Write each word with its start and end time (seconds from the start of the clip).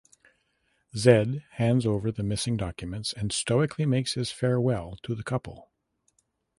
Z 0.97 1.43
hands 1.57 1.85
over 1.85 2.11
the 2.11 2.23
missing 2.23 2.57
documents 2.57 3.13
and 3.13 3.31
stoically 3.31 3.85
makes 3.85 4.15
his 4.15 4.31
farewell 4.31 4.97
to 5.03 5.13
the 5.13 5.21
couple. 5.21 5.69